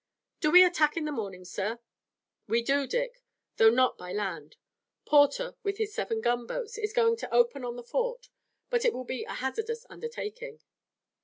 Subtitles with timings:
[0.39, 1.77] "Do we attack in the morning, sir?"
[2.47, 3.21] "We do, Dick,
[3.57, 4.55] though not by land.
[5.05, 8.27] Porter, with his seven gunboats, is going to open on the fort,
[8.71, 10.59] but it will be a hazardous undertaking."